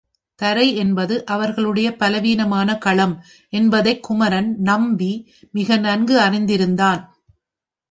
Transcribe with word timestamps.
தரை 0.35 0.75
என்பது 0.75 1.25
அவர்களுடைய 1.25 1.95
பலவீனமான 1.95 2.77
களம் 2.77 3.23
என்பதைக் 3.49 4.03
குமரன் 4.03 4.55
நம்பி 4.59 5.13
மிக 5.51 5.77
நன்கு 5.77 6.19
அறிந்திருந்தான். 6.19 7.01